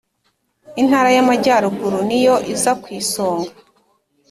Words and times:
Intara 0.81 1.09
y’ 1.15 1.19
Amajyaruguru 1.23 1.97
niyo 2.07 2.35
iza 2.53 2.71
ku 2.81 2.87
isonga. 2.99 3.51